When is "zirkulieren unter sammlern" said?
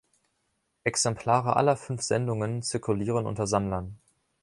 2.63-3.99